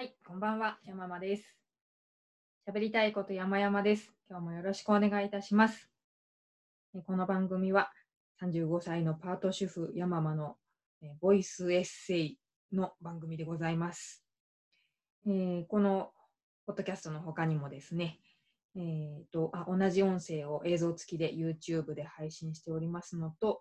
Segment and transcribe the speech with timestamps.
[0.00, 1.58] はい、こんばんは、山間です。
[2.66, 4.10] 喋りたいこと山々です。
[4.30, 5.90] 今日もよろしくお願いいたします。
[6.94, 7.92] えこの番組は
[8.40, 10.56] 35歳のパート主婦山間の
[11.02, 12.38] えボイスエッセイ
[12.72, 14.24] の番組でございます。
[15.26, 16.12] えーこの
[16.64, 18.20] ポッドキャストの他にもですね、
[18.76, 23.60] えーとあ同じ音声を映像付きで YouTube で配信しておりますのと、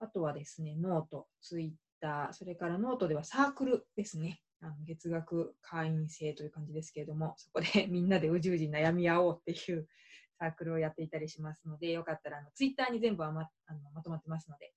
[0.00, 1.70] あとはですね、ノート、ツイッ
[2.02, 4.42] ター、それからノートではサークルですね。
[4.60, 9.88] あの月額会員制という感じですけれども、そこで みんなでうじうじ悩み合おうっていう
[10.38, 14.74] サークルをやっていたりしますので、よかったらあのツイッターに全部はまあのまとまってますので、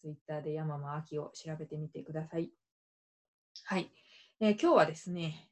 [0.00, 2.52] ツイッターで山間秋を調べてみてください。
[3.64, 3.90] はい。
[4.40, 5.48] えー今日はですね、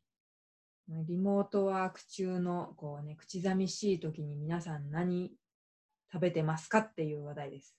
[0.88, 5.32] リモートワーク中のこう、ね、口寂しい時に皆さん何
[6.12, 7.76] 食べてますかっていう話題です。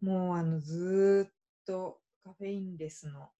[0.00, 1.34] もうあのずっ
[1.66, 3.30] とカフェインレスの、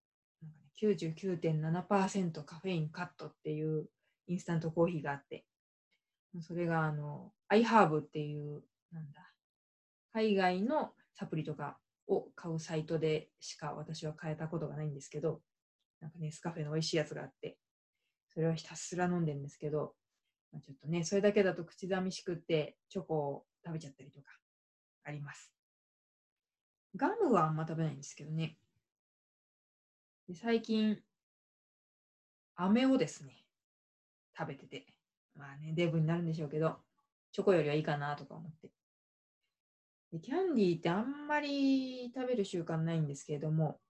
[0.82, 3.88] 99.7%カフェインカットっていう
[4.26, 5.44] インスタントコーヒーがあって、
[6.40, 9.32] それがあの、iHerb っていう、なんだ、
[10.12, 15.40] 海外のサプリとかを買うサイトでしか私は買えたことがないんですけど、
[16.00, 17.56] なんかネスカフェの美味しいやつがあって、
[18.32, 19.94] それをひたすら飲んでるんですけど、
[20.52, 24.26] まあ、ちょっとね、それだけだと口寂しくってチョコを食べちゃったりとか
[25.04, 25.52] あります。
[26.96, 28.56] ガムはあんま食べないんですけどね。
[30.28, 30.98] で最近、
[32.56, 33.44] 飴をですね、
[34.36, 34.86] 食べてて、
[35.36, 36.76] まあね、デブになるんでしょうけど、
[37.32, 38.70] チョコよりはいいかなとか思って。
[40.12, 43.80] でキャンディーってあんまり食べる習慣ないんですけれども、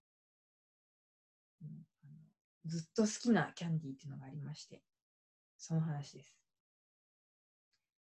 [2.65, 4.83] ずっと好きなキャンディーっていうのがありまして、
[5.59, 6.35] その話です。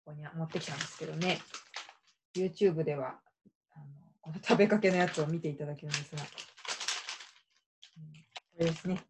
[0.03, 1.39] ここに持ってきたんですけどね、
[2.35, 3.19] YouTube では
[3.75, 3.85] あの
[4.21, 6.23] この食べかけのやつを見ていただけるんですが、
[8.59, 9.03] れですね。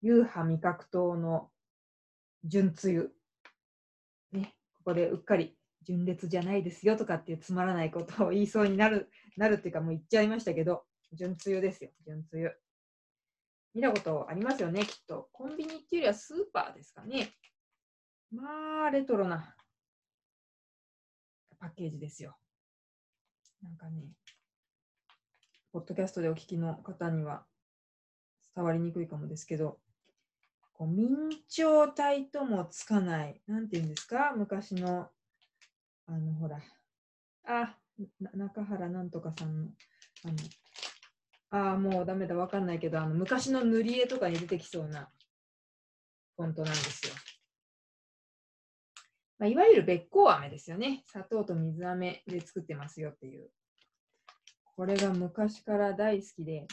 [0.00, 1.50] ユーハ味覚糖の
[2.44, 3.12] 純つゆ。
[4.32, 12.52] ね、ここでうっかり純烈じゃないですよとかっていうつまらないことを言いそうになる、なるっていうかもう言っちゃいましたけど、純つゆですよ、純つゆ。
[13.74, 15.28] 見たことありますよね、きっと。
[15.32, 17.32] コンビニっていうよりはスーパーですかね。
[18.30, 19.54] まあ、レトロな
[21.58, 22.36] パッケージですよ。
[23.62, 24.02] なんかね、
[25.72, 27.44] ポッドキャストでお聞きの方には
[28.54, 29.78] 伝わりにくいかもですけど、
[30.72, 31.08] こう明
[31.48, 35.08] 朝体ともつかない、なんていうんですか、昔の、
[36.06, 36.60] あの、ほら、
[37.46, 37.76] あ、
[38.34, 39.68] 中原なんとかさんの、
[40.24, 40.34] あの、
[41.50, 45.08] あーもうダメだ、わかんないけど、あの昔の塗り絵とかに出てきそうな
[46.36, 47.14] フォントなんですよ。
[49.38, 51.04] まあ、いわゆるべっこう飴ですよね。
[51.06, 53.50] 砂糖と水飴で作ってますよっていう。
[54.76, 56.66] これが昔から大好きで、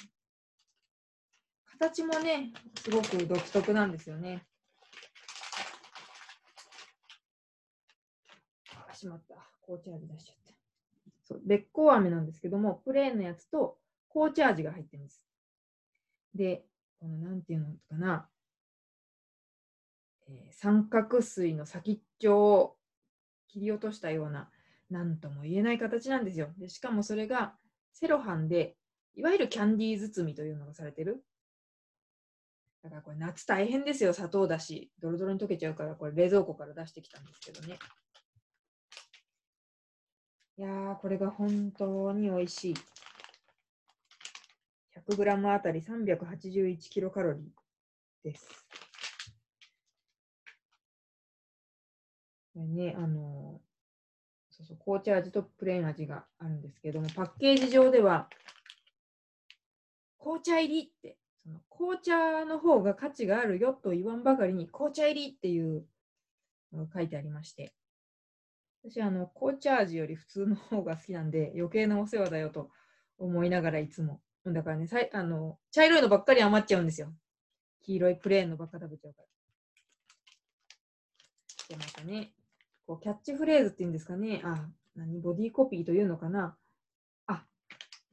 [1.78, 4.46] 形もね、すごく独特なんですよね。
[8.90, 9.36] あ、しまった。
[9.66, 10.54] 紅茶味出しちゃった。
[11.24, 13.78] そう、べっこう飴なんですけども、プレーンのやつと
[14.10, 15.22] 紅茶味が入ってるんです。
[16.34, 16.66] で、
[17.00, 18.30] このなんていうのかな、
[20.28, 22.78] えー三角錐の先っちょを
[23.48, 24.50] 切り落としたような、
[24.90, 26.50] なんとも言えない形なんですよ。
[26.58, 27.56] でしかもそれが
[27.92, 28.78] セロハンで、
[29.16, 31.26] いわゆるキャンディー包みというのがされてる。
[32.86, 34.92] だからこれ夏大変ですよ、砂糖だし。
[35.00, 37.80] ドロドロに溶けちゃうから、これ冷蔵庫から出してきたんですけどね。
[40.60, 42.76] いやー、これが本当に美味しい。
[45.10, 47.44] 100g あたり381キロカロリー
[48.24, 48.48] です。
[52.54, 53.62] これね、あの
[54.52, 58.30] そうそう、紅茶味とプレーン味があるんですけども、パッケージ上では、
[60.20, 65.86] 紅茶入りって、その紅茶の方が価値があるよと言わんばかりに、紅茶入りっていう
[66.74, 67.74] のが書いてありまして、
[68.84, 72.72] 私、あの、紅茶味より普通の方が好きなんで、余計なお世話だよと
[73.20, 74.22] 思いながらいつも。
[74.46, 77.12] だからね、さいあの茶色いのばっかり余っちゃうんですよ。
[77.84, 79.28] 黄色いプレーンのばっか食べちゃうから。
[81.70, 82.32] で、またね、
[82.86, 84.42] こうキャッチフレーズっていうんですかね。
[84.44, 86.56] あ、何ボディコピーというのかな。
[87.26, 87.46] あ、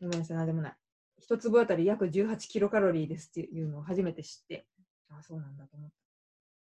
[0.00, 0.81] ごめんなさい、なんでもない。
[1.22, 4.66] 一粒あたり約18キロカロリーですっていうのを初めて知って、
[5.08, 5.96] ああ、そうなんだと思った。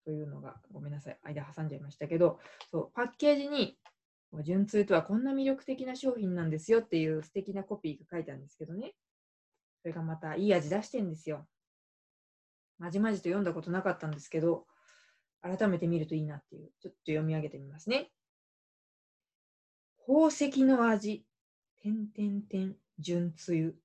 [0.03, 2.37] というのが、ごめんなさい、間挟んじゃいましたけど、
[2.69, 3.77] そうパッケージに、
[4.43, 8.93] 純通とはこんな魅力的な商品なんですよっていう素敵なコピーが書いてあるんですけどね。
[9.81, 11.47] それがまたいい味出してんですよ。
[12.77, 14.65] まじまじと読んだことなかったんですけど、
[15.41, 18.11] 改めて見るといいなっていう、ちょっと読み上げてみますね。
[20.05, 21.25] 宝石の味、
[21.81, 23.75] てんてんてん、純つゆ。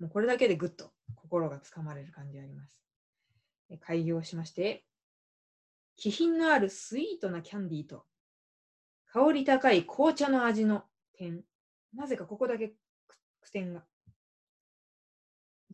[0.00, 2.80] もうこれだけでぐっと心がつかまれる感じがあります。
[3.78, 4.84] 開業しまして、
[5.96, 8.04] 気品のあるスイートなキャンディーと、
[9.12, 10.84] 香り高い紅茶の味の
[11.16, 11.44] 点。
[11.94, 12.72] なぜかここだけ
[13.40, 13.84] 句点が。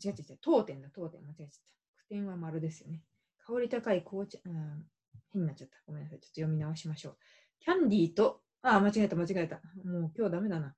[0.03, 1.25] 違う違う違う、当点だ、当点。
[1.25, 2.03] 間違えちゃった。
[2.03, 3.03] 句点は丸ですよね。
[3.47, 4.85] 香り高い紅茶、うん、
[5.33, 5.77] 変になっちゃった。
[5.87, 6.19] ごめんなさい。
[6.21, 7.17] ちょっと読み直しましょう。
[7.61, 9.61] キャンディーと、あ、間違えた、間違えた。
[9.85, 10.75] もう今日ダメだな。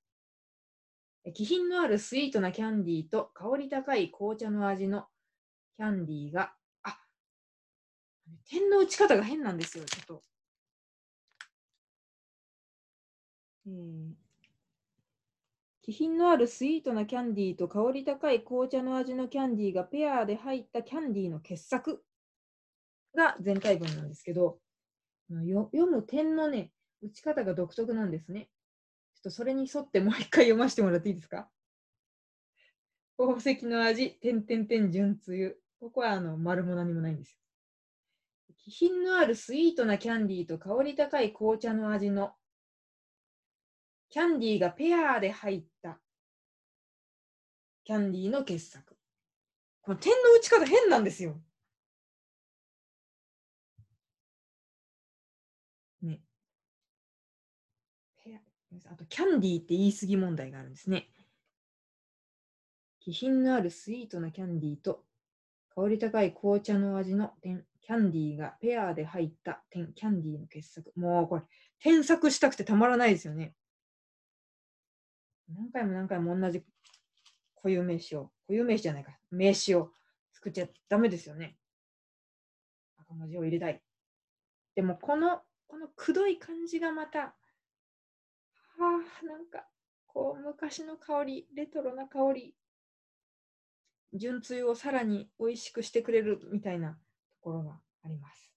[1.35, 5.06] 気品のあるスイートなキャンディーと香り高い紅茶の味の
[5.76, 6.99] キャンディーが、あ、
[8.49, 10.23] 点の打ち方が変なんですよ、ちょっと。
[13.67, 14.12] えー、
[15.82, 22.03] 気品のあるスイートなキャンディーと香り高い紅茶の味のキャンディーがペアで入ったキャンディーの傑作
[23.15, 24.59] が全体文なんですけど、
[25.31, 26.73] 読む点のね、
[27.03, 28.49] 打ち方が独特なんですね。
[29.19, 31.50] ちょっとそれに沿ってもう一回読ませてもらっていいですか？
[33.19, 35.61] 宝石の味、点々点純つゆ。
[35.81, 37.41] ここはあの丸も何もないんですよ。
[38.59, 42.37] 気品のあるスイートなキャンディーと香り高い紅茶の味の
[44.09, 46.00] キャンディーがペアで入った
[47.85, 48.97] キャンディーの傑作。
[49.82, 51.43] この点の打ち方変なんですよ。
[58.87, 61.09] あと、キャンディーって言い過ぎ問題があるんですね。
[63.00, 65.05] 気品のあるスイートなキャンディーと
[65.79, 70.93] 香り高い紅茶の味の、キャンディーがペアで入った、キャンディーの傑作。
[70.97, 71.43] もうこれ、
[71.79, 73.55] 添削したくてたまらないですよね。
[75.49, 76.65] 何回も何回も同じ
[77.55, 79.93] 固有名詞を、固有名詞じゃないか、名詞を
[80.32, 81.56] 作っちゃダメですよね。
[82.99, 83.81] 赤文字を入れたい。
[84.75, 87.37] でも、この、このくどい感じがまた、
[88.79, 89.67] はあ、なんか、
[90.07, 92.55] こう、昔の香り、レトロな香り、
[94.15, 96.97] 純つゆをさらに美味しくしてくれるみたいなと
[97.41, 98.53] ころがあります。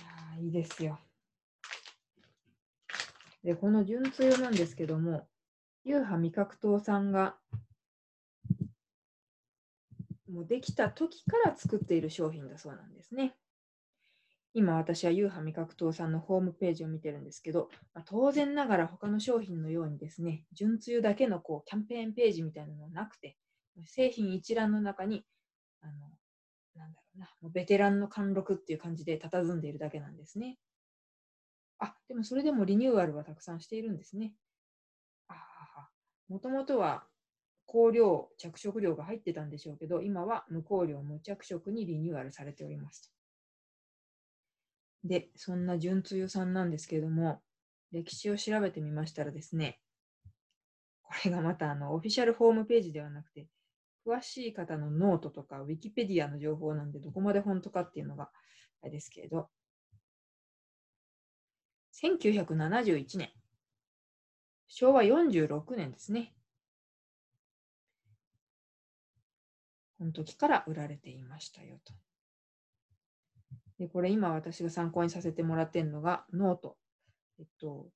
[0.00, 0.98] あいいですよ。
[3.44, 5.28] で、この純つゆなんですけども、
[5.84, 7.36] ユーハ味覚糖さんが
[10.32, 13.36] もうできた時から作っている商品だそうなんですね。
[14.56, 23.36] 今私はユーハ味覚糖さんのホームページを見てるんですけど、まあ、当然ながら他の商品のようにですね、純つゆだけのこうキャンペーンページみたいなのはなくて、
[23.86, 25.24] 製品一覧の中に、
[25.80, 25.92] あの、
[26.76, 30.56] なんだろうな、もうベテランの貫禄っていう感じで佇んでいるだけなんですね。
[31.80, 34.34] あ、でもそれでもリニューアルはたくさんしているんですね。
[35.26, 35.34] あ
[36.28, 37.04] もともとは
[37.66, 43.13] 香料、着色料が入ってたんでしょうけど、今は無香料、無着色にリニューアルされておりますと
[45.04, 47.42] で、そんな純露さんなんですけれども、
[47.92, 49.78] 歴史を調べてみましたらですね、
[51.02, 53.46] これがまたあのオフィシャルホームページではなくて、
[54.06, 58.30] 詳しい方のノートとかウィキペディアの情報なんで、どこまで本当かっていうのが
[58.82, 59.48] あれですけれど、
[61.92, 63.30] 1971年、
[64.66, 66.34] 昭和46年ですね。
[69.98, 71.92] この時から売られていましたよと。
[73.78, 76.76] で、これ今私が参考にさせてもらってるのがノート。
[77.38, 77.88] えっと、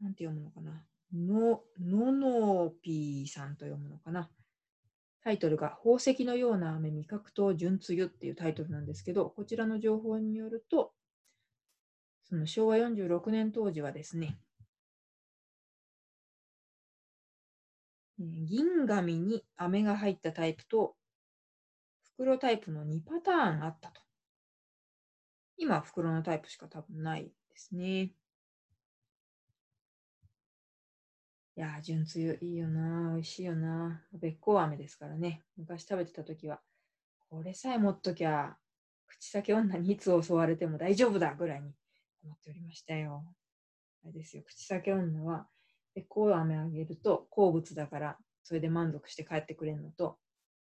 [0.00, 0.84] なんて読むのかな。
[1.14, 4.30] の、ののぴーさんと読むのかな。
[5.22, 10.92] タイトルが宝石のような飴味覚糖純つゆっていうタイトルなんですけど、こちらの情報によると、
[12.24, 14.38] その昭和46年当時はですね、
[18.18, 20.94] 銀紙に飴が入ったタイプと
[22.14, 24.05] 袋タイプの2パターンあったと。
[25.58, 28.12] 今、袋のタイプしか多分ないですね。
[31.58, 35.42] いや、純つゆいいよな美味しいよなべっこう飴ですからね。
[35.56, 36.60] 昔食べてた時は、
[37.30, 38.58] これさえ持っときゃ、
[39.06, 41.72] 口先女にいつ襲われても大丈夫だぐらいに
[42.22, 43.24] 思っておりましたよ。
[44.04, 45.48] あれですよ、口先女は、
[45.94, 50.18] べっこう飴あげると好物だから、それで満足して帰ってくれるのと、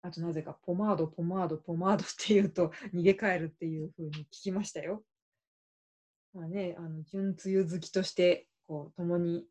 [0.04, 5.04] あとなぜかポマード、ポマード、ポマード って言うと逃げ帰るっていう風に聞きましたよ。
[6.34, 9.46] まあね、あの純つゆ好きとしてこう共に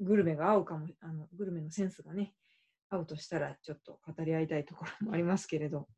[0.00, 2.34] グルメが合うかもあのグルメのセンスがね
[2.88, 5.88] 合うとしたらちょっと語り合いたいところもありますけれど、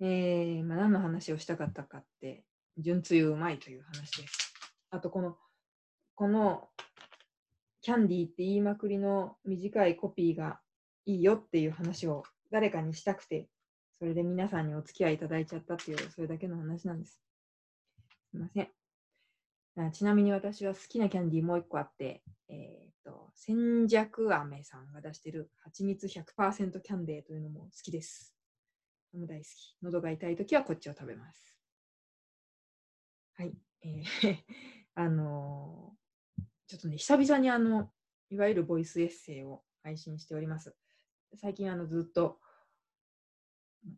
[0.00, 2.44] えーまあ、何の話をしたかったかって
[2.78, 4.54] 純つゆうまいという話です。
[4.90, 5.36] あとこの
[6.14, 6.68] この
[7.80, 10.60] キャンディーって言いまくりの短いコピーが
[11.06, 13.48] いいよっていう話を誰かにしたくて、
[13.98, 17.20] それで皆さんにお付き合いいただいちゃったっていう、それだけの話なんです。
[18.30, 18.68] すいません。
[19.92, 28.34] ちなみに私は好きなキャンディーもう一個あって、えー、と、千弱飴さんが出してる蜂蜜100%キャンディーというのも好きです。
[29.12, 29.76] とも大好き。
[29.82, 31.58] 喉が痛いときはこっちを食べます。
[33.34, 33.54] はい。
[33.82, 34.36] えー
[34.94, 37.90] あのー、ちょっとね、久々にあの、
[38.28, 40.76] いわゆるボイスエッセイを配信しております。
[41.36, 42.38] 最近あのずっと、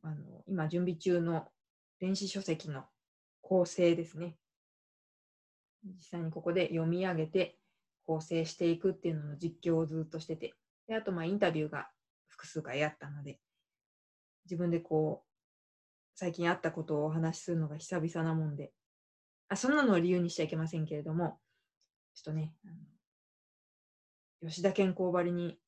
[0.02, 1.48] あの今準備中の
[2.00, 2.84] 電子書籍の
[3.42, 4.36] 構成ですね。
[5.84, 7.58] 実際にここで読み上げて
[8.06, 10.54] 構成していくっていうのの実況をずっとしてて、
[10.86, 11.88] であとまあインタビューが
[12.28, 13.38] 複数回あったので、
[14.46, 15.28] 自分でこう、
[16.14, 18.72] 最近あったことをお話しするのが久々なもんで、
[19.48, 21.38] あそんなのを理由にしちゃいけませんけれども、
[22.14, 22.54] ちょっとね、
[24.40, 25.58] 吉田健康ばりに、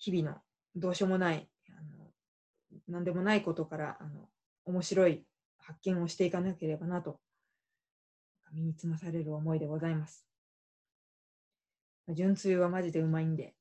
[0.00, 0.38] 日々の
[0.74, 2.10] どうしようもない、あの
[2.88, 4.28] 何でもないことからあの
[4.64, 5.24] 面白い
[5.58, 7.20] 発見をしていかなければなと、
[8.52, 10.26] 身につまされる思いでございます。
[12.08, 13.54] 純粋はマジでうまいんで、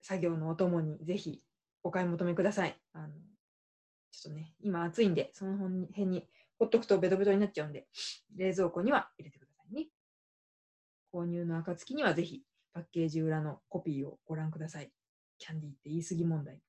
[0.00, 1.42] 作業のお供にぜひ
[1.82, 2.76] お買い求めください。
[2.94, 3.08] あの
[4.12, 6.26] ちょっとね、今暑いんで、その辺に
[6.58, 7.86] ほっとくとベトベトになっちゃうんで、
[8.36, 9.88] 冷蔵庫には入れてくださいね。
[11.12, 14.92] 購入の暁にはぜひパッケージ裏のコピーをご覧ください。
[15.40, 16.60] キャンディーって言い過ぎ問題。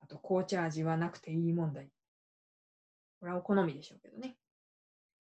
[0.00, 1.88] あと、紅茶味はなくていい問題。
[3.20, 4.36] これはお好みでしょうけどね。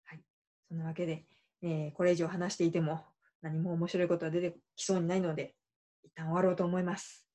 [0.05, 0.21] はい。
[0.69, 1.27] そんなわけで、
[1.63, 3.05] えー、これ以上話していても
[3.43, 5.55] 何も面白いことは出てきそうにないので、
[6.05, 7.29] 一旦終わろうと思います。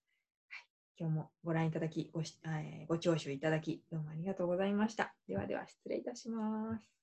[0.49, 0.65] はい
[0.97, 5.13] 今日もご覧いただきごし、えー、ご聴取いただき、どうもありがとうございました。
[5.27, 7.00] ではでは失礼いたします。